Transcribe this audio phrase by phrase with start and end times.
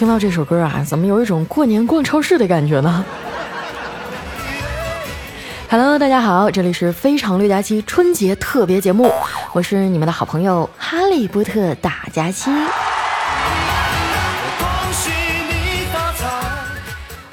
[0.00, 3.04] 听到这首歌啊，怎么有一种过年逛超市的感觉呢？
[5.68, 9.12] Hello，大家好，这里是非常六加七春节特别节目，
[9.52, 12.50] 我是你们的好朋友哈利波特大家期。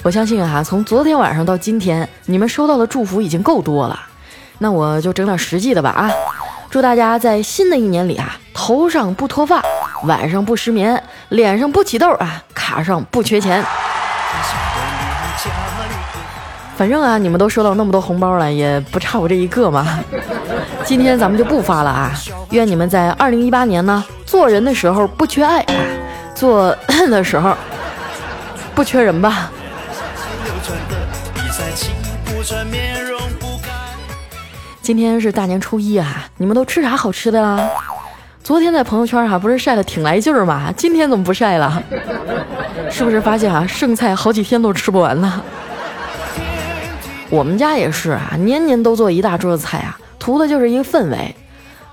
[0.04, 3.98] 我相信啊，从昨天晚上到今天，你们收到的祝福已经够多了。
[4.58, 6.12] 那我就整点实际的吧啊！
[6.70, 9.64] 祝大家在新的一年里啊，头上不脱发，
[10.04, 13.64] 晚上不失眠，脸上不起痘啊，卡上不缺钱。
[16.76, 20.00] 反正啊，你们都收到那么多红包了，也不差我这一个嘛。
[20.84, 22.12] 今天咱们就不发了啊！
[22.52, 25.74] 愿你们在二零一八年呢，做人的时候不缺爱，啊
[26.36, 26.76] 做
[27.10, 27.58] 的时候
[28.76, 29.52] 不缺人吧。
[34.82, 37.60] 今天是大年初一啊，你们都吃啥好吃的啦？
[38.48, 40.72] 昨天在朋友圈哈不是晒的挺来劲儿吗？
[40.78, 41.84] 今天怎么不晒了？
[42.90, 45.44] 是不是发现啊剩菜好几天都吃不完呢？
[47.30, 51.36] 我们家也是啊，年年都做一大桌子菜啊，图的就是一个氛围。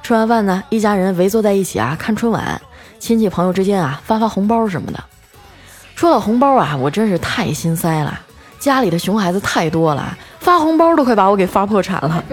[0.00, 2.62] 吃完饭呢，一家人围坐在一起啊看春晚，
[3.00, 5.00] 亲戚朋友之间啊发发红包什么的。
[5.97, 8.20] 说到红包啊，我真是太心塞了。
[8.60, 12.25] 家里的熊孩子太多了，发红包都快把我给发破产了。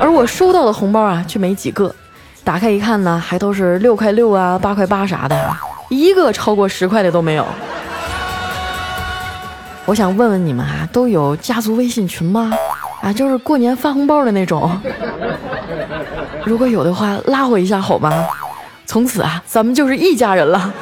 [0.00, 1.94] 而我收到的红包啊，却没几个。
[2.42, 5.56] 打开一看呢，还都是六块六啊、八块八啥的，
[5.88, 7.46] 一个超过十块的都没有。
[9.84, 12.52] 我想问问你们啊，都有家族微信群吗？
[13.02, 14.70] 啊，就是过年发红包的那种。
[16.44, 18.12] 如果有的话，拉我一下好吗？
[18.86, 20.72] 从此啊，咱们就是一家人了。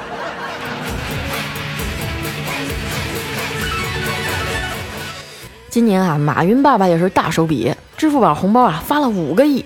[5.68, 9.64] 今年啊，马云爸爸也是大手笔，支付宝红包啊发了五个亿，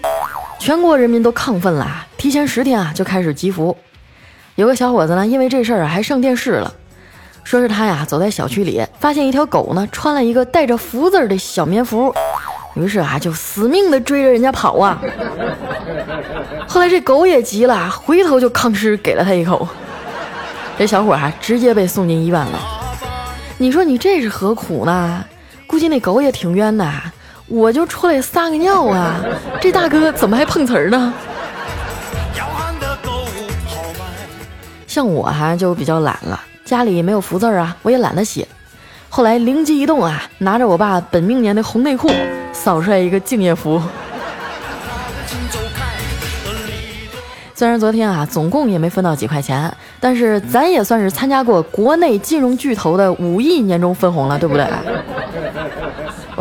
[0.62, 3.76] 全国人民都亢奋了，提前十天啊就开始集福。
[4.54, 6.72] 有个小伙子呢，因为这事儿啊还上电视了，
[7.42, 12.14] 说是他呀走在小区里，发现一条狗呢穿了一个带着福字的小棉服，
[12.76, 15.02] 于是啊就死命的追着人家跑啊。
[16.68, 19.66] 后来这狗也急了，回头就吭哧给了他一口，
[20.78, 22.60] 这小伙啊直接被送进医院了。
[23.58, 25.24] 你说你这是何苦呢？
[25.66, 26.88] 估计那狗也挺冤的，
[27.52, 29.20] 我就出来撒个尿啊，
[29.60, 31.12] 这大哥怎么还碰瓷儿呢？
[34.86, 38.48] 像我哈就比较懒了，家里没有福字儿啊，我也懒得写。
[39.10, 42.10] 后来灵机一动啊，拿着我爸本命年的红内裤，
[42.54, 43.82] 扫出来一个敬业福。
[47.54, 49.70] 虽然昨天啊总共也没分到几块钱，
[50.00, 54.66] 但是咱也算是参加过国内金融巨头的五亿年终分红了，对不对？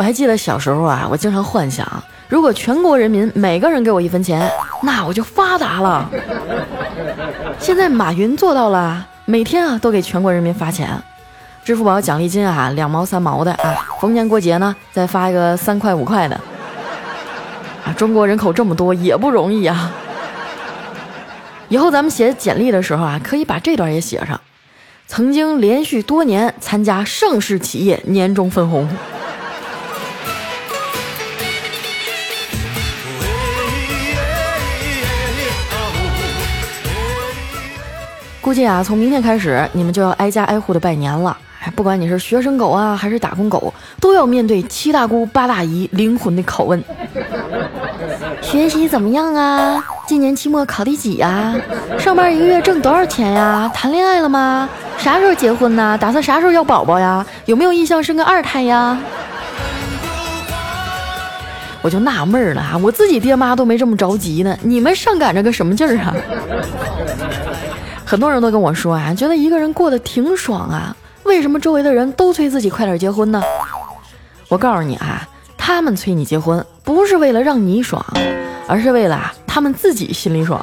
[0.02, 1.88] 我还记得小时候啊，我经常幻想，
[2.28, 4.52] 如果全国人民每个人给我一分钱，
[4.82, 6.10] 那我就发达了。
[7.60, 10.90] 现在马云做到了，每天啊都给全国人民发钱，
[11.64, 16.36] 支付宝奖励金啊两毛三毛的啊，逢年过节呢再发一个三块五块的。
[17.86, 19.92] 啊，中国人口这么多也不容易啊。
[21.70, 24.42] 以后咱们写简历的时候啊，可以把这段也写上，
[25.06, 28.90] 曾经连续多年参加上市企业年终分红。
[38.42, 41.38] 估计啊，从明天开始，你们就要挨家挨户的拜年了。
[41.62, 46.84] 哎，不管你是学生狗啊，还是打工狗，都要面对七大姑八大姨灵魂的拷问。
[48.42, 49.84] 学习怎么样啊？
[50.08, 51.56] 今年期末考第几呀？
[52.00, 53.72] 上班一个月挣多少钱呀？
[53.76, 54.68] 谈恋爱了吗？
[54.98, 55.96] 啥时候结婚呢？
[56.02, 57.24] 打算啥时候要宝宝呀？
[57.46, 58.98] 有没有意向生个二胎呀？
[61.84, 66.16] 我就纳闷了啊，我自己爹妈都没这么着急呢，你们上赶着个什么劲儿啊？
[68.12, 73.42] 很多人都跟我说啊，觉得一个人过得挺爽啊，为什么周围的人都催自己快点结婚呢？
[74.50, 75.26] 我告诉你啊，
[75.58, 78.06] 他们催你结婚不是为了让你爽，
[78.68, 80.62] 而是为了他们自己心里爽。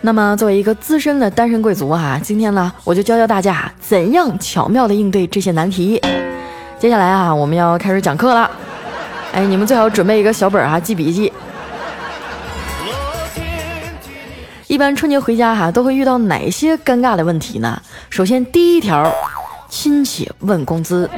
[0.00, 6.00] 那么作为一个资深的单身贵族啊，今天呢，我就教教大家怎样巧妙的应对这些难题。
[6.78, 8.48] 接下来啊，我们要开始讲课了，
[9.32, 11.32] 哎，你们最好准备一个小本啊，记笔记。
[14.72, 17.78] 一般春节回家哈都会遇到哪些尴尬的问题呢？
[18.08, 19.14] 首先第一条，
[19.68, 21.10] 亲戚问工资。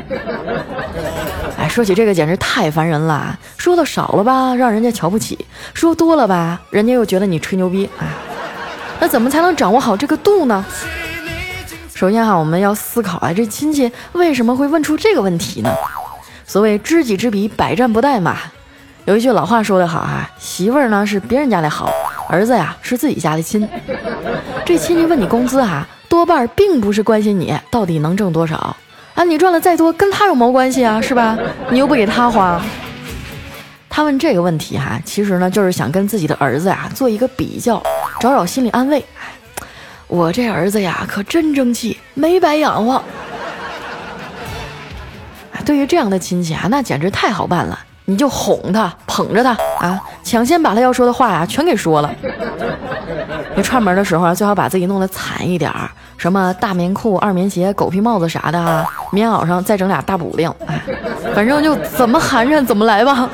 [1.57, 5.37] 哎，说起这个简直太烦人了，说的少了吧，让人家瞧不起；
[5.73, 7.89] 说多了吧，人家又觉得你吹牛逼。
[8.01, 8.09] 哎，
[8.99, 10.65] 那怎么才能掌握好这个度呢？
[11.95, 15.73] 首先哈，我们要思考啊，这亲戚为什么会问出这个问题呢？
[16.45, 18.37] 所谓知己知彼，百战不殆嘛。
[19.05, 21.89] 有一句老话说得好啊，媳妇儿呢是别人家的好。
[22.29, 23.69] 儿子呀，是自己家的亲。
[24.65, 28.57] 这亲戚问你工资啊，多半并不是关心你到底能挣多少
[29.15, 31.39] 啊，你赚了再多跟他有毛关系啊，是吧？
[31.71, 32.61] 你又不给他花。
[33.89, 37.81] 他问这个问题哈，其实呢就是想跟自己的儿子呀做一个比较，
[38.19, 39.05] 找找心理安慰。
[40.09, 43.03] 我这儿子呀可真争气，没白养活。
[45.65, 47.79] 对于这样的亲戚啊，那简直太好办了。
[48.07, 52.15] 你就哄他，捧着他啊，抢先把他要说的话呀全给说了。
[53.57, 60.83] 你串门的时候啊，最好把自己弄得惨一点儿，什么大棉裤、二棉鞋、狗皮帽子啥的啊，棉袄上再整俩大补丁，哎，
[61.35, 63.29] 反正就怎么寒碜怎么来吧。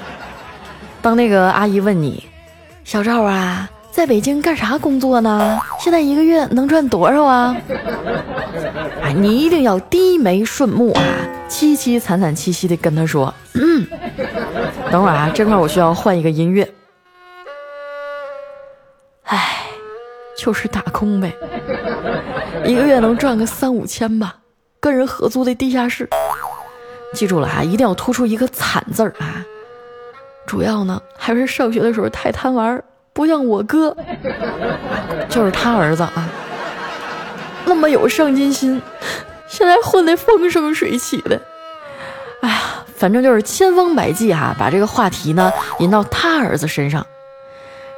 [1.00, 2.28] 当那个阿姨问你，
[2.84, 5.58] 小赵啊，在北京干啥工作呢？
[5.78, 7.56] 现在一个月能赚多少啊？
[9.02, 11.00] 哎，你一定要低眉顺目啊，
[11.48, 13.32] 凄凄惨惨戚戚的跟他说。
[13.54, 13.86] 嗯，
[14.90, 16.68] 等会儿啊，这块我需要换一个音乐。
[19.24, 19.64] 唉，
[20.36, 21.34] 就是打工呗，
[22.64, 24.36] 一个月能赚个三五千吧，
[24.80, 26.08] 跟人合租的地下室。
[27.12, 29.44] 记住了啊，一定要突出一个惨字儿啊。
[30.46, 32.82] 主要呢，还是上学的时候太贪玩，
[33.12, 33.96] 不像我哥，
[35.28, 36.28] 就是他儿子啊，
[37.64, 38.80] 那么有上进心，
[39.48, 41.40] 现在混得风生水起的。
[42.40, 42.60] 哎呀。
[42.96, 47.06] 反正就是千方百计哈，把这个话题呢引到他儿子身上。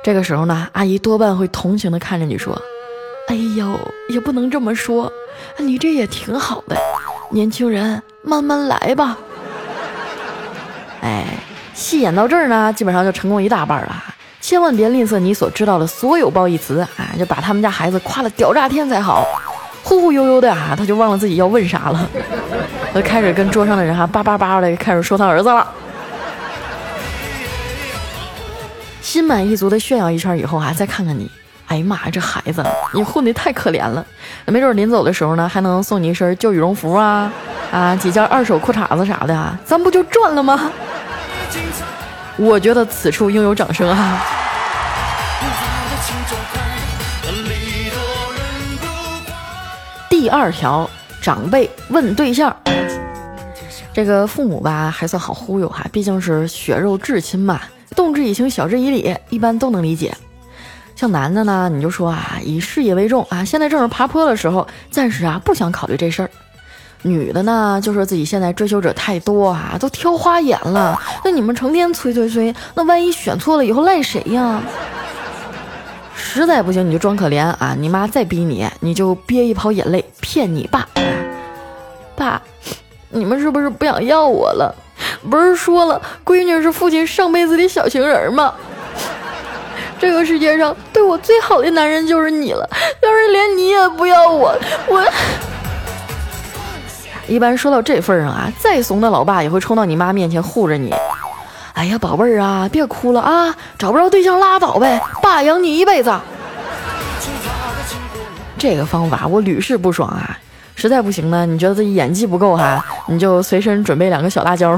[0.03, 2.61] 这个时候呢，阿姨多半会同情的看着你说
[3.31, 3.79] ：“哎呦，
[4.09, 5.12] 也不能这么说，
[5.59, 6.77] 你这也挺好的，
[7.31, 9.17] 年轻人慢慢来吧。”
[11.00, 11.25] 哎，
[11.75, 14.03] 戏演到这儿呢，基本上就成功一大半了。
[14.41, 19.25] 千万别吝啬你所知道的所有褒义词，啊，就把他们家孩子夸的屌炸天才好。
[19.88, 22.06] 忽忽悠悠的啊，他就忘了自己要问啥了，
[22.93, 25.67] 他开始跟桌上的人哈叭叭叭的开始说他儿子了，
[29.00, 31.31] 心满意足的炫耀一圈以后啊，再看看你，
[31.69, 32.62] 哎呀妈呀，这孩子
[32.93, 34.05] 你混的太可怜了，
[34.44, 37.32] 没准临走的时候呢，还能送你一身旧羽绒服啊
[37.73, 40.70] 啊几件二手裤衩子啥的啊，咱不就赚了吗？
[42.37, 44.23] 我觉得此处应有掌声啊。
[50.20, 50.91] 第二条，
[51.23, 52.55] 长辈问对象，
[53.94, 57.61] 这个父母吧还算好忽悠哈，毕竟是血肉至亲嘛，
[57.94, 60.12] 动之以情，晓之以理，一般都能理解。
[60.97, 66.31] 像男的呢，你就说啊，以事业为重啊，现在正是爬坡的时候，暂时啊不想考虑这事儿。
[67.03, 71.00] 女的呢，就说自己现在追求者太多啊，都挑花眼了。
[71.25, 74.61] 那你们成天催催催，那万一选错了以后赖谁呀？
[76.38, 77.75] 实在不行你就装可怜啊！
[77.76, 80.88] 你妈再逼你，你就憋一泡眼泪骗你爸。
[82.14, 82.40] 爸，
[83.08, 84.73] 你们是不是不想要我了？
[85.29, 88.55] 不是说了，闺女是父亲上辈子的小情人吗？
[89.99, 92.69] 这个世界上对我最好的男人就是你了。
[93.02, 94.56] 要是连你也不要我，
[94.87, 95.05] 我……
[97.26, 100.94] 一般说到这份上啊，再怂的老爸也会冲到你妈面前护着你。
[101.78, 103.54] 哎呀，宝贝儿啊，别哭了啊！
[103.78, 106.12] 找不着对象拉倒呗，爸养你一辈子。
[108.58, 110.36] 这个方法我屡试不爽啊！
[110.75, 114.76] 实在不行呢，你觉得自己演技不够哈，你就随身准备两个小辣椒。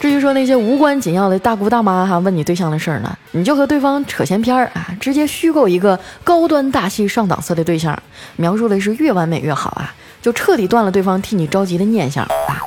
[0.00, 8.02] 至于说那些无关紧要的大姑大妈哈问你对象的事儿呢，你就和对方扯闲篇儿啊，直接虚构一个高端大气上档次的对象，
[8.36, 9.92] 描述的是越完美越好啊，
[10.22, 12.64] 就彻底断了对方替你着急的念想啊。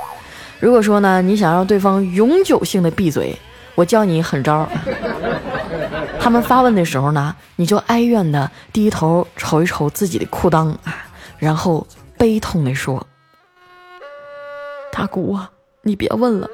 [0.59, 3.37] 如果说呢，你想让对方永久性的闭嘴，
[3.75, 4.67] 我教你狠招。
[6.19, 11.05] 他们发问的时候呢，你就哀怨的低头瞅一瞅自己的裤裆啊，
[11.37, 11.85] 然后
[12.17, 13.05] 悲痛的说
[14.91, 15.49] ：“大姑啊，
[15.83, 16.49] 你别问了，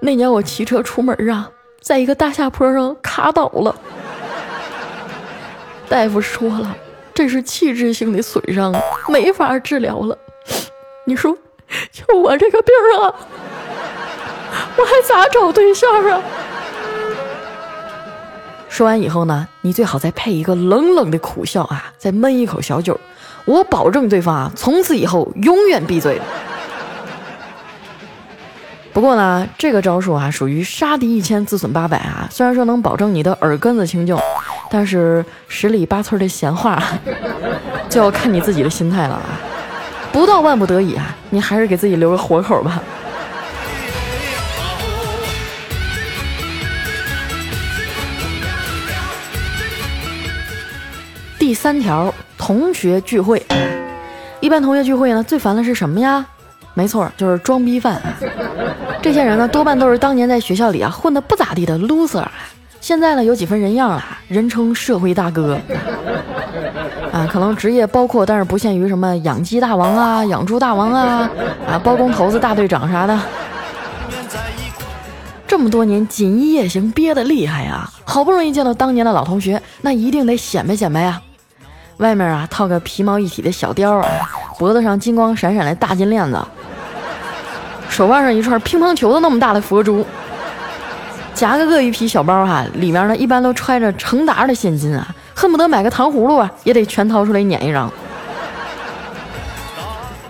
[0.00, 3.74] 那年我骑车出门啊，在一个大下坡上卡倒了，
[5.88, 6.76] 大夫说了，
[7.14, 8.74] 这是器质性的损伤，
[9.08, 10.16] 没法治疗了。
[11.06, 11.36] 你说。”
[11.90, 13.14] 就我这个病啊，
[14.76, 16.20] 我还咋找对象啊？
[18.68, 22.98] 说完以后呢，你最好再配一个冷冷的苦笑啊，再闷一口小酒，
[23.44, 26.20] 我保证对方啊，从此以后永远闭嘴。
[28.94, 32.28] 不过呢，这个招数啊，属于杀敌一千自损八百啊。
[32.30, 34.14] 虽然说能保证你的耳根子清净，
[34.70, 36.82] 但是十里八村的闲话，
[37.88, 39.40] 就要看你自己的心态了啊。
[40.12, 42.82] 不到万不得已啊，你还是给自己留个活口吧。
[51.38, 53.44] 第三条，同学聚会，
[54.40, 56.24] 一般同学聚会呢，最烦的是什么呀？
[56.74, 58.00] 没错，就是装逼犯。
[59.02, 62.32] 这些人呢，多半都是当年在学校里啊混的不咋地的 loser，啊
[62.80, 65.58] 现在呢有几分人样了，人称社会大哥。
[67.12, 71.28] 啊，可能职业包括，但是不限于什么养鸡大王啊、养猪大王啊、
[71.68, 73.18] 啊包工头子大队长啥的。
[75.46, 81.20] 这么多年锦衣夜行憋得厉害呀，好不容易见到当年的老同学，那一定得显摆显摆呀。
[81.98, 84.08] 外面啊套个皮毛一体的小貂啊，
[84.58, 86.40] 脖子上金光闪闪的大金链子，
[87.90, 90.02] 手腕上一串乒乓球的那么大的佛珠，
[91.34, 95.14] 夹个鳄鱼皮小包哈，里面呢一般都揣着成沓的现金啊。
[95.42, 97.90] 恨不得买个糖葫芦啊，也得全掏出来撵一张。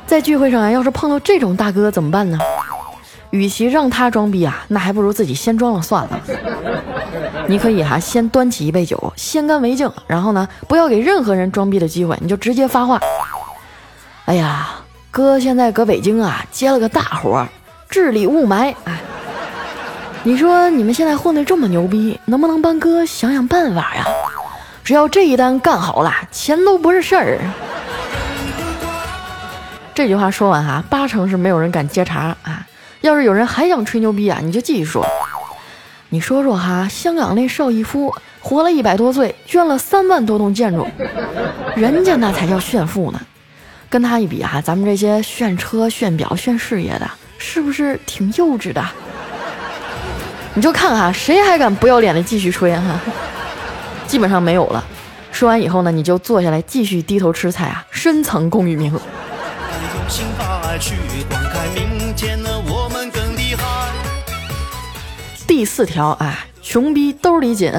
[0.07, 2.39] 在聚会上啊，要是碰到这种大哥怎么办呢？
[3.29, 6.19] 与其让他装逼啊，那还不如自己先装了算了。
[7.47, 12.99] 你可以哈，先端起一杯酒，先干为敬，然后呢，不要给任何人装逼的机会，你就直接发话。
[14.25, 14.71] 哎呀，
[15.11, 17.47] 哥现在搁北京啊，接了个大活，
[17.91, 18.75] 治理雾霾。
[18.85, 18.99] 哎，
[20.23, 24.07] 你说你们现在混的这么牛逼，能不能帮哥想想办法呀？
[24.85, 27.39] 只要这一单干好了，钱都不是事儿。
[29.95, 32.67] 这句话说完哈，八成是没有人敢接茬啊。
[33.01, 35.07] 要是有人还想吹牛逼啊，你就继续说。
[36.09, 40.87] 你说说哈，香港那邵逸夫活了一百多岁，捐了三万多栋建筑，
[41.77, 43.21] 人家那才叫炫富呢。
[43.89, 48.85] 跟他一比哈，咱们这些炫车、炫表、炫事业的，是不是挺幼稚的？
[50.55, 53.01] 你就看哈，谁还敢不要脸的继续吹哈？
[54.13, 54.85] 基本上没有了。
[55.31, 58.93] 说完以后呢，你就坐下来继续低头吃菜啊，深藏功与名。
[65.47, 67.73] 第四条啊，穷逼兜里紧。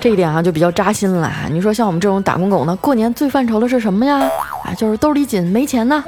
[0.00, 1.30] 这一点啊就比较扎心了。
[1.50, 4.16] 你说像我们这种打工狗呢，过年最犯愁的是什么呀？
[4.64, 6.02] 啊，就是兜里紧，没钱呢。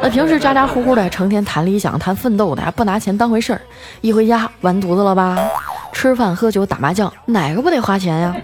[0.00, 3.60] 那平时咋咋呼呼的，成天谈理想、谈奋斗的，还不拿钱当回事儿，
[4.00, 5.36] 一回家完犊子了吧？
[5.92, 8.34] 吃饭、喝酒、打麻将，哪个不得花钱呀？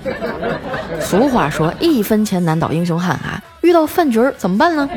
[1.00, 3.42] 俗话说，一分钱难倒英雄汉啊！
[3.62, 4.88] 遇到饭局儿怎么办呢？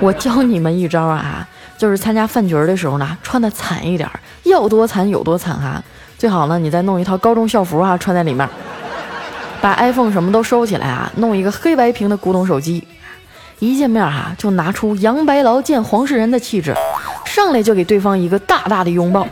[0.00, 4.08] 我教你们一招啊，就是参加饭局儿的时候呢，穿的惨一点，
[4.44, 5.82] 要多惨有多惨哈！
[6.16, 8.48] 最好呢，你再弄一套高中校服啊，穿在里面，
[9.60, 12.86] 把 iPhone 什么都收起来啊，弄一个黑白屏的古董手机，
[13.58, 16.74] 一见面哈，就拿出杨白劳见黄世仁的气质。
[17.24, 19.26] 上来就给对方一个大大的拥抱，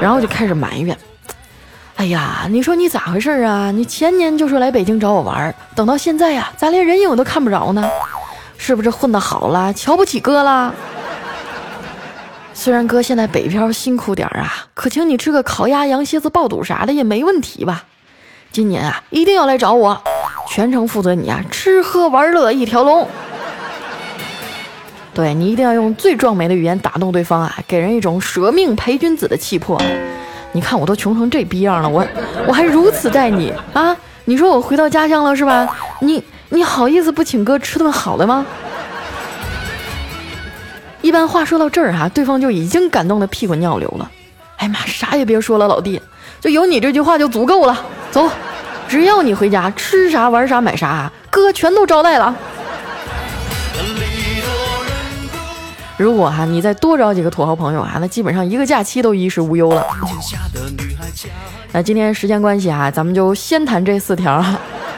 [0.00, 0.96] 然后就开始埋怨
[1.96, 3.70] ：“哎呀，你说你咋回事啊？
[3.70, 7.86] 你前年就说来北京找我玩，等到现在呀，咋连人影都看不着呢？
[8.56, 10.74] 是不是混得好了，瞧不起哥了？
[12.54, 17.84] 虽然哥现在北漂辛苦点啊，可请你吃个烤鸭、羊蝎子、爆肚啥的也没问题吧？
[18.52, 20.02] 今年啊，一定要来找我，
[20.48, 23.06] 全程负责你啊，吃喝玩乐一条龙。”
[25.20, 29.78] 对你一定要用最壮美的语言打动对方啊，给人一种舍命陪君子的气魄。
[30.52, 32.06] 你看我都穷成这逼样了，我
[32.46, 33.94] 我还如此待你啊？
[34.24, 35.68] 你说我回到家乡了是吧？
[36.00, 38.46] 你你好意思不请哥吃顿好的吗？
[41.02, 44.10] 一般话说到这儿哈，对方就已经感动的屁滚尿流了。
[44.56, 46.00] 哎妈，啥也别说了，老弟，
[46.40, 47.78] 就有你这句话就足够了。
[48.10, 48.26] 走，
[48.88, 52.34] 只要你回家吃啥玩啥买啥，哥全都招待了。
[56.00, 59.86] 如果哈你再多找几个土豪朋友啊，那基本上一个假期都衣食无忧了。
[61.72, 64.42] 那今天时间关系啊，咱们就先谈这四条，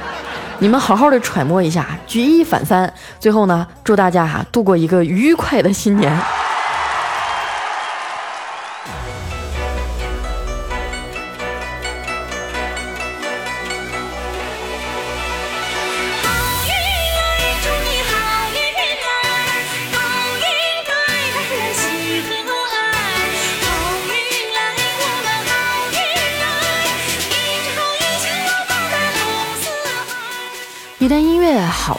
[0.60, 6.16] 你们好好的揣摩一下，举一反三，最后呢，祝大家哈度过一个愉快的新年。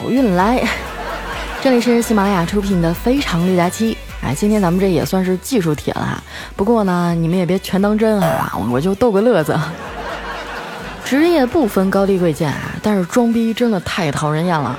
[0.03, 0.61] 好运来！
[1.61, 3.93] 这里是喜马拉雅出品的《非常六加七》。
[4.21, 6.21] 哎，今天咱们这也算是技术帖了哈。
[6.57, 9.57] 不过呢，你们也别全当真啊，我就逗个乐子。
[11.05, 14.77] 职业不分高低贵贱啊，但是装逼真的太讨人厌了。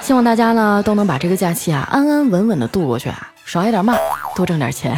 [0.00, 3.94] 希望大家呢都能把这个假期啊安安稳稳的度过去啊，少挨点骂，
[4.34, 4.96] 多挣点钱。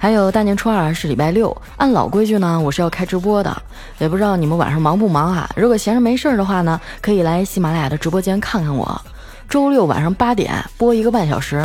[0.00, 3.54] 还有大年初二是礼拜六，按老规矩呢，我是要开直播的，
[3.98, 5.50] 也不知道你们晚上忙不忙啊。
[5.56, 9.00] 如果闲着没事儿的话呢，可以来喜马拉雅的直播间看看我。
[9.48, 11.64] 周六晚上八点播一个半小时，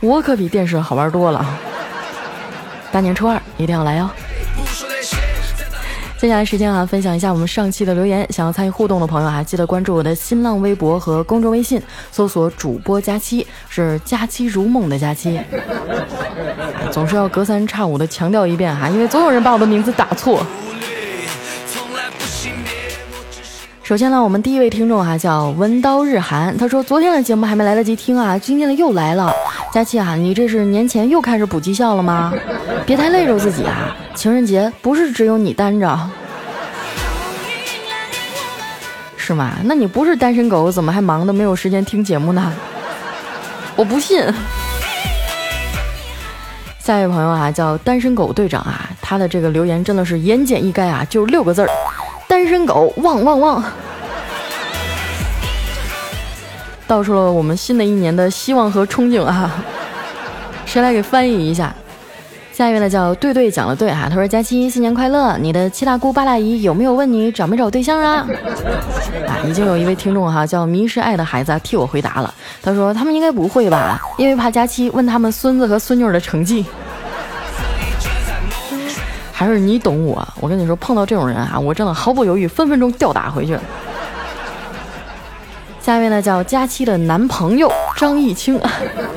[0.00, 1.44] 我可比电视好玩多了。
[2.92, 4.08] 大年初二一定要来哦！
[6.24, 8.26] 接下来时间啊，分享一下我们上期的留言。
[8.32, 11.78] 想要参与互动的朋友啊，记得关注我的新浪微博和公众微信，
[12.10, 15.38] 搜索“主播佳期”，是“佳期如梦”的佳期。
[16.90, 20.42] 总是要隔三差五的强调一遍哈，因为总有人把我的名字打错。
[23.82, 29.30] 首先呢，我们第一位听众哈叫文刀日寒，他说昨天的节目还没来得及听啊，今天的又来了。
[29.74, 32.32] 佳期啊，你这是年前又开始补绩效了吗？
[32.86, 35.98] 别太累着自己啊，情人节不是只有你单着，
[39.16, 39.54] 是吗？
[39.64, 42.52] 那你不是单身狗，怎么还忙的没有时间听节目呢？
[43.74, 44.24] 我不信。
[46.78, 51.68] 下一位朋友啊，叫单身狗队长啊，他的这个留言真的是言简意赅啊，就六个字儿。
[52.28, 53.64] 单身狗旺旺旺，
[56.86, 59.50] 道出了我们新的一年的希望和憧憬啊！
[60.66, 61.74] 谁来给翻译一下？
[62.52, 68.24] 下一位呢叫对对讲的对哈，他说佳期新年快乐，你的七大姑八大姨有没有问你找没找对象啊？
[69.26, 76.64] 啊，已经有一位听众哈叫迷失爱的孩子替我回答了，他说他们应该不会吧，因为怕佳期问他们孙子和孙女的成绩。
[79.32, 83.58] 还是你懂我，我跟你说，碰到这种人啊，我真的毫不犹豫，分分钟吊打回去。
[85.84, 88.58] 下一位呢，叫佳期的男朋友张艺清，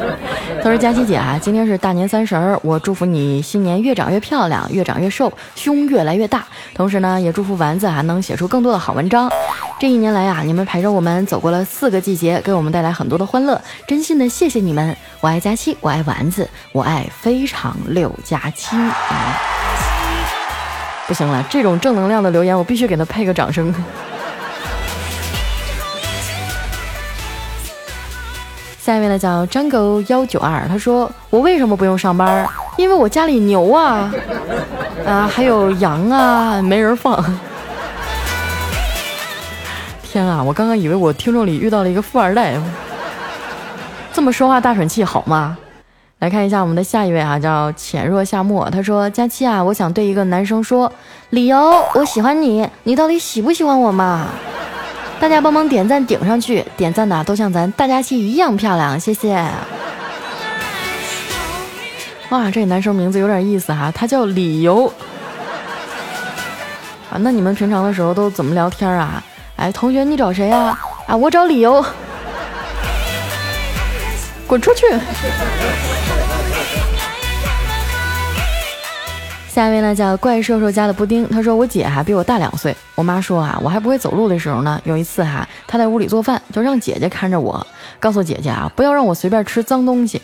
[0.61, 6.43] 他说：“佳期姐啊，今天是大年三十儿，我祝福你新年越长越漂亮，越长越瘦，胸越来越大。
[6.73, 9.31] 同时呢，也祝福丸子还能写出更多的好文章。
[9.79, 14.93] 这一年来呀，你们陪着我们走过了四个季节，给我们带来很多的欢乐，真心的谢谢你们。
[15.21, 18.75] 我爱佳期，我爱丸子，我爱非常六加七。”
[21.07, 23.73] 不行了，这种正能量的留言，我必须给他配个掌声。
[28.87, 32.47] 下一位呢，叫张狗幺九二，他说：“我为什么不用上班？
[32.77, 34.09] 因为我家里牛啊，
[35.05, 37.21] 啊，还有羊啊，没人放。”
[40.01, 42.55] 天啊，我刚刚以为我听众里遇到了一个富二代，
[44.13, 45.57] 这么说话大喘气好吗？
[46.19, 48.69] 来看一下我们的下一位啊，叫浅若夏沫。
[48.69, 50.89] 他说：“佳期啊，我想对一个男生说，
[51.31, 54.27] 理由我喜欢你，你到底喜不喜欢我嘛？
[55.19, 59.35] 大家帮忙点赞顶上去，点赞的都像咱大家期一样漂亮，谢谢。”
[62.29, 64.85] 哇，这男生名字有点意思哈，他叫理由。
[67.09, 69.23] 啊，那你们平常的时候都怎么聊天啊？
[69.55, 70.77] 哎，同学你找谁呀？
[71.07, 71.83] 啊，我找理由。
[74.45, 74.85] 滚出去！
[79.57, 87.65] 下一位呢叫怪兽兽家的布丁，他说我姐哈比我大两岁，我妈说啊我还不会走路的时候呢，有一次哈她在屋里做饭，就让姐姐看着我，
[87.99, 90.21] 告诉姐姐啊不要让我随便吃脏东西。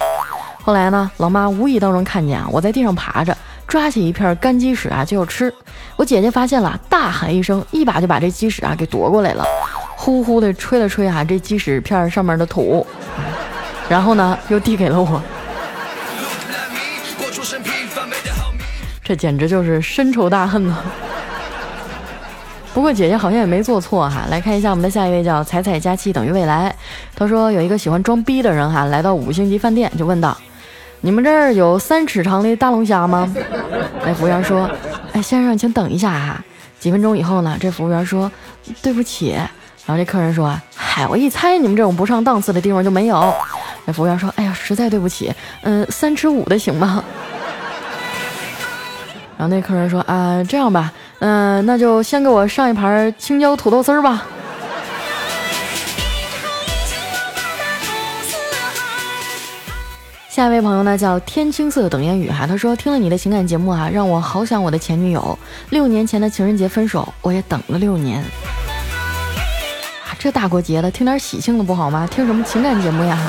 [0.62, 3.36] 后来呢老妈无意当中看见啊我在地上爬着，
[3.67, 5.52] 抓起一片干鸡屎啊就要吃，
[5.96, 9.43] 我姐姐发现了，大喊一声，一把就把这鸡屎啊给夺过来了，
[9.96, 12.86] 呼呼的吹了吹啊这鸡屎片上面的土。
[13.89, 15.19] 然后呢，又递给了我，
[19.13, 20.76] 这简直就是深仇大恨呢！
[22.73, 24.23] 不过姐姐好像也没做错哈。
[24.32, 26.76] 来看一下我们的下一位，叫彩彩佳期等于未来。
[27.15, 30.36] 他说有一个喜欢装逼的人哈，来到五星级饭店就问道
[31.02, 33.32] ：“你们这儿有三尺长的大龙虾吗？”
[34.04, 34.67] 那 服务员说
[35.13, 36.43] ：“哎，先生，请等一下哈。”
[36.82, 38.32] 几分钟以后呢，这服务员说
[38.82, 39.34] ：“对不起。”
[39.86, 43.32] 然后这客人说：“嗨，我一猜你们这种不上档次的地方就没有。”
[43.86, 47.04] 那服务员说：“哎呀，实在对不起，嗯，三尺五的行吗？”
[49.43, 54.25] 然后那客人说：“啊，这样吧，嗯，那就先给我上一盘青椒土豆丝儿吧。”
[60.29, 65.38] 下一位朋友呢叫天青色等烟雨哈，他说听了你的情感节目啊，让我好想我的前女友。
[65.71, 68.21] 六年前的情人节分手，我也等了六年。
[70.08, 72.08] 啊，这大过节的，听点喜庆的不好吗？
[72.10, 73.19] 听什么情感节目呀？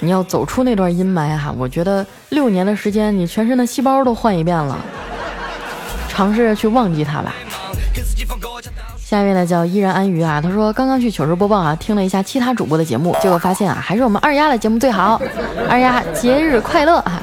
[0.00, 4.78] 你要走出那段阴霾哈，我觉得六年的时间，你全身的细胞都换一遍了，
[6.08, 7.34] 尝试着去忘记他吧。
[8.96, 15.20] 下一位呢叫依然安于啊，他说刚刚去糗事播报啊，听了一下其他主播的节目，结果发现啊，还是我们二丫的节目最好。
[15.68, 17.20] 二丫节日快乐啊！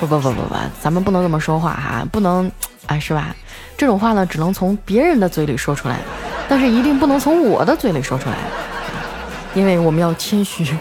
[0.00, 2.50] 不不不不不，咱们不能这么说话哈，不能
[2.86, 3.34] 啊，是吧？
[3.78, 5.98] 这种话呢，只能从别人的嘴里说出来，
[6.48, 8.36] 但是一定不能从我的嘴里说出来，
[9.54, 10.76] 因为我们要谦虚。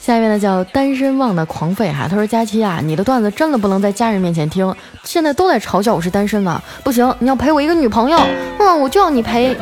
[0.00, 8.16] 下一位呢叫单身汪的狂吠哈，他说佳期啊，你的段子真的不能在家人面前听，现在都在嘲笑我是单身呢，不行，你要陪我一个女朋友，
[8.60, 9.56] 嗯，我就要你陪，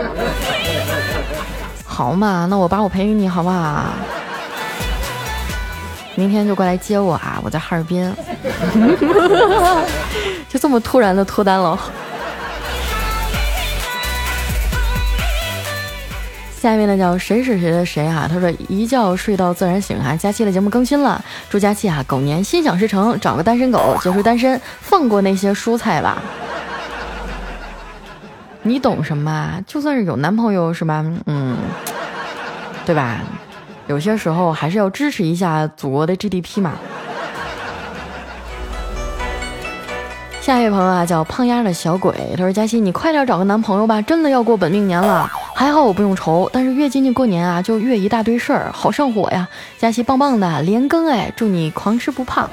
[1.87, 3.87] 好嘛，那我把我陪给你好不好？
[6.14, 7.40] 明天就过来接我啊！
[7.42, 8.14] 我在哈尔滨，
[10.48, 11.76] 就这么突然的脱单了。
[16.64, 18.27] 下面呢叫谁是谁的谁啊？
[18.27, 20.16] 他说一觉睡到自然醒啊！
[20.16, 26.22] 佳期的节目更新了，祝佳期啊狗年心想事成，找个单身狗结束单身，放过那些蔬菜吧。
[28.62, 29.62] 你懂什么？
[29.66, 31.05] 就算是有男朋友是吧？
[31.27, 31.59] 嗯，
[32.87, 33.20] 对吧？
[33.87, 36.72] 有些时候还是要支持一下祖国的 GDP 嘛。
[40.44, 45.26] 下一位朋友啊，叫胖丫的小鬼，他说：“佳琪，你快点找个男朋友吧，真的要过本命年了。
[45.54, 49.48] 还好我不用愁，但是越接近过年啊，就越一大堆事儿，好上火呀。
[49.78, 52.46] 佳琪棒棒的，连更哎，祝你狂吃不胖。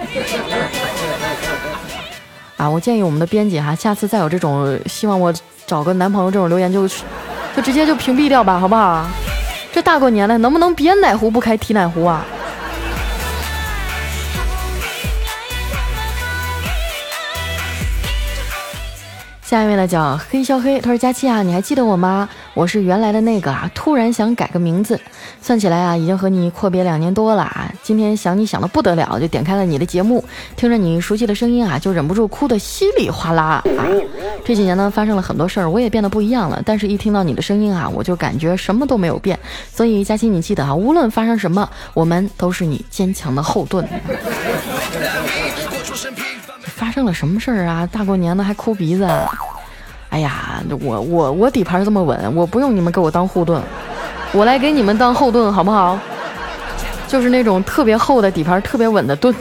[2.56, 5.34] 啊，我建议我们的编辑哈，下次再有这种希望我
[5.68, 9.06] 找个男朋友这种留言，就就直接就屏蔽掉吧，好不好？”
[9.74, 12.26] 这大过年的，能不能别奶壶不开提奶壶啊？
[19.52, 22.30] 下一位呢叫黑肖黑，他说佳期啊，你还记得我吗？
[22.54, 24.98] 我是原来的那个啊，突然想改个名字，
[25.42, 27.70] 算起来啊，已经和你阔别两年多了啊。
[27.84, 30.24] 今天想你想的不得了，就点开了你的节目，
[30.56, 33.84] 听着你熟悉的声音啊，就忍不住哭得稀里哗啦啊。
[34.46, 39.38] 这几年呢，发生了很多事儿，我也变得不一样了，但是一听到你的声音啊，我就感觉什么都没有变。
[39.70, 43.86] 所以佳期，你记得啊，无论发生什么，我们都是你坚强的后盾。
[46.82, 47.88] 发生了什么事儿啊？
[47.92, 49.08] 大过年的还哭鼻子？
[50.10, 53.62] 哎呀，我我我底盘这么稳，我不用你们给我当护盾，
[54.32, 56.00] 我来给你们当后盾好不好？
[57.08, 59.32] 就是那种特别厚的底盘，特别稳的盾。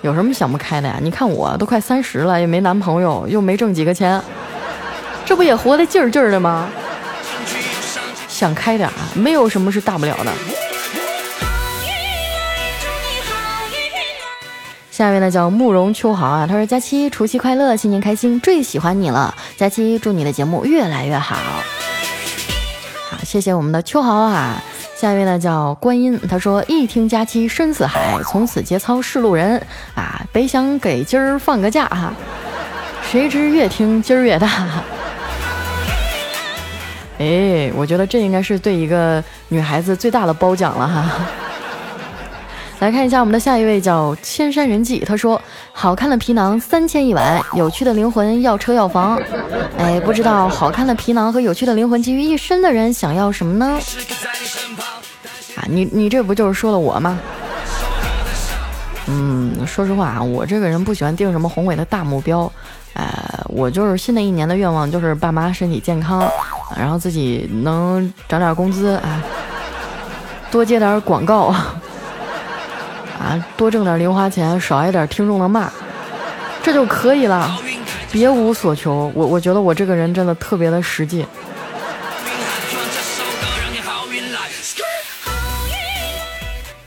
[0.00, 0.96] 有什么想不开的呀？
[1.02, 4.18] 你看我都快三十了，也没男朋友，又没挣几个钱，
[5.26, 6.66] 这不也活得劲儿劲儿的吗？
[8.28, 10.32] 想开点啊，没有什么是大不了的。
[15.00, 19.34] 下一位呢叫慕容秋豪啊，他说：“佳期除夕快乐，新年开心，最喜欢你了。
[19.56, 21.36] 佳期祝你的节目越来越好。”
[23.08, 24.62] 好，谢谢我们的秋豪啊。
[24.94, 29.58] 下一位呢叫观音，他说：“一听佳期深似海，从此节操是路人
[29.94, 30.22] 啊。
[30.32, 32.12] 本想给今儿放个假哈，
[33.10, 34.50] 谁知越听今儿越大。
[37.18, 41.10] 哎，我觉得这应该是对一个女孩子最大的褒奖了哈。”
[42.80, 45.40] 来看一下我们的下一位叫千山人迹，他说
[45.70, 49.20] ：“好看的皮囊三千一晚，有趣的灵魂要车要房。”
[49.76, 53.78] 哎，不知道好看的皮囊和有趣的灵魂集于一身的人想要什么呢？
[55.56, 57.18] 啊，你你这不就是说了我吗？
[59.08, 62.50] 嗯，说实话啊，我这个人不喜欢定什么宏伟的大目标，
[62.94, 66.26] 呃，我就是新的一年的愿望就是爸妈身体健康，
[66.74, 69.22] 然后自己能涨点工资啊，
[70.50, 71.54] 多接点广告。
[73.56, 75.70] 多挣点零花钱，少挨点听众的骂，
[76.62, 77.58] 这就可以了，
[78.10, 79.10] 别无所求。
[79.14, 81.26] 我我觉得我这个人真的特别的实际。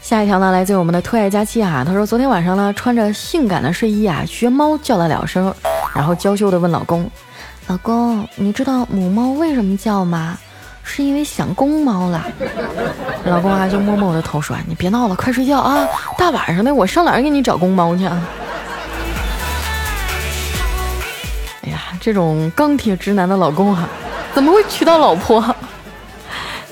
[0.01, 5.51] 下一条呢，来自于我们的特爱佳期啊，他说昨天晚上呢，穿着性感的睡衣啊，学猫叫了两声，
[5.95, 7.09] 然后娇羞的问老公
[7.65, 10.37] ：“老公，你知道母猫为什么叫吗？”
[10.83, 12.23] 是因为想公猫了，
[13.25, 15.87] 老公啊就摸摸我的头说：“你别闹了，快睡觉啊！
[16.17, 18.21] 大晚上的，我上哪儿给你找公猫去啊？”
[21.65, 23.89] 哎呀，这种钢铁直男的老公啊，
[24.35, 25.43] 怎么会娶到老婆？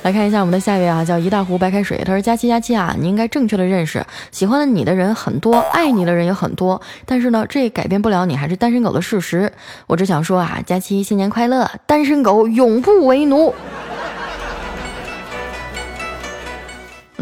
[0.04, 2.02] 来看一下我们的下一位啊，叫一大壶白开水。
[2.04, 9.52] 他说：“佳期佳期啊，你应该正确的认识，喜欢你的人很多，爱你的人也很多，但是呢，这改变不了你还是单身狗的事实。
[9.88, 13.54] 我只想说啊，佳期新年快乐，单身狗永不为奴。”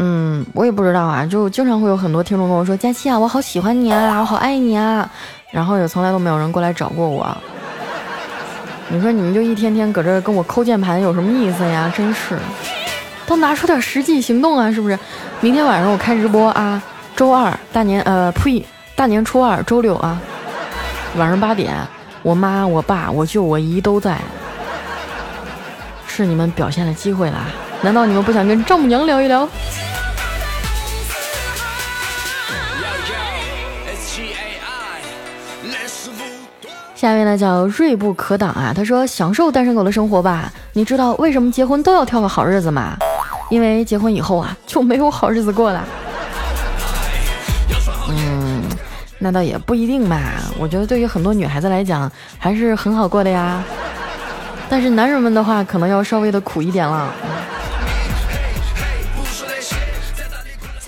[0.02, 5.06] 嗯，我也不知道啊，就经常会有很多听众跟我说：“佳期啊，我好喜欢你啊，我好爱你啊。”
[5.52, 7.36] 然后也从来都没有人过来找过我。
[8.88, 11.92] 你说你们就一天天搁这跟我抠键盘有什么意思呀？
[11.94, 12.38] 真是，
[13.26, 14.98] 都拿出点实际行动啊，是不是？
[15.42, 16.82] 明天晚上我开直播啊，
[17.14, 18.64] 周二大年呃呸，
[18.96, 20.18] 大年初二周六啊，
[21.18, 21.76] 晚上八点，
[22.22, 24.16] 我妈、我爸、我舅、我姨都在，
[26.06, 27.44] 是你们表现的机会啦。
[27.82, 29.46] 难道你们不想跟丈母娘聊一聊？
[37.00, 40.52] 下一位呢叫锐不可挡啊，他说享受单身狗的生活吧。
[40.74, 42.94] 你知道为什么结婚都要挑个好日子吗？
[43.48, 45.82] 因为结婚以后啊就没有好日子过了。
[48.10, 48.62] 嗯，
[49.18, 50.20] 那倒也不一定吧。
[50.58, 53.64] 我觉得对于很多女孩子来讲还是很好过的呀。
[54.68, 57.10] 但是男人们的话可能要稍微的苦一点了。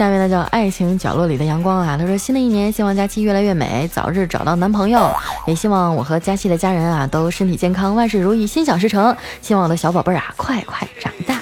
[0.02, 5.08] 下面呢叫爱情角落里的阳光啊，他说新的一年希望佳期越来越美，早日找到男朋友，
[5.46, 9.16] 也希望我和佳期的家人啊都身体健康，万事如意，心想事成。
[9.40, 11.38] 希望我的小宝贝儿啊快快长大。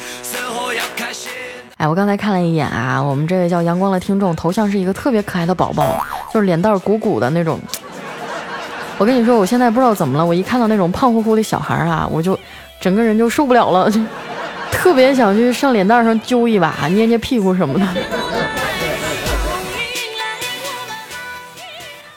[1.79, 7.59] 哎，我刚才看了一眼啊，我们这位叫阳光的听众头像是一个特别可爱的宝宝，就是脸蛋鼓鼓的那种。
[8.99, 12.39] 我跟你说，我现在不知道怎么了，我一看到那种胖乎乎的小孩啊，我就
[12.79, 13.99] 整个人就受不了了，就
[14.71, 17.87] 特别想去上脸蛋上揪一把，捏捏屁股什么的。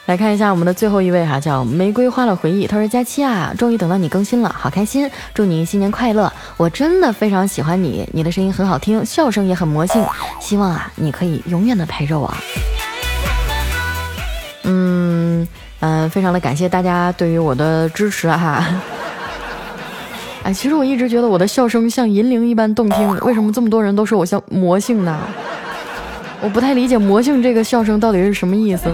[0.06, 2.66] 来看一下我们的最后一位哈，叫玫瑰花的回忆。
[2.66, 5.10] 他说：“佳期啊，终于等到你更新了，好开心！
[5.32, 6.30] 祝你新年快乐！
[6.58, 10.04] 我真的非常喜欢你，你的声音很好听，笑声也很魔性。
[10.40, 12.32] 希望啊，你可以永远的陪着我。”
[14.64, 15.48] 嗯
[15.80, 18.62] 嗯，非常的感谢大家对于我的支持哈。
[20.44, 25.18] 哎，其实我一直觉得我的笑声像银铃一般动听，为什么这么多人都说我像魔性呢？
[26.42, 28.84] 我不太理解魔性这个笑声到底是什么意思。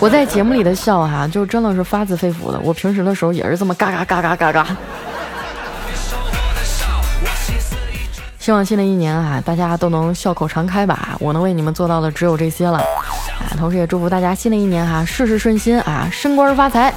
[0.00, 2.60] 我在节目里的笑哈，就真的是发自肺腑的。
[2.60, 4.76] 我平时的时候也是这么嘎嘎嘎嘎嘎嘎。
[8.38, 11.16] 希望新的一年啊，大家都能笑口常开吧。
[11.18, 13.56] 我能为你们做到的只有这些了啊！
[13.56, 16.92] 同时也祝福大家新的一年哈，事事顺心啊，升官发财。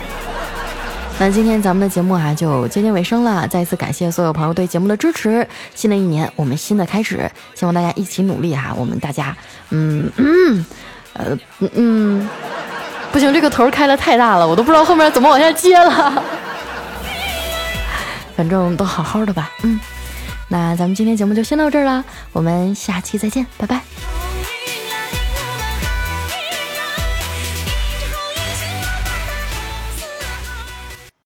[1.20, 3.48] 那今天咱们的节目啊，就接近尾声了。
[3.48, 5.48] 再一次感谢所有朋友对节目的支持。
[5.74, 8.74] 新的一年，我们新的开始，希望大家一起努力哈。
[8.76, 9.34] 我们大家，
[9.70, 10.66] 嗯嗯，
[11.18, 12.30] 呃嗯嗯。
[13.12, 16.24] 不行，这个头开的太大了，我都不知道后面怎么往下接了。
[18.36, 19.80] 反正都好好的吧，嗯。
[20.50, 23.82] 那咱们今天节目就先到这儿了，我们下期再见，拜拜。